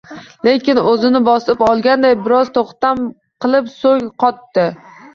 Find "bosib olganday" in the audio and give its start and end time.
1.27-2.17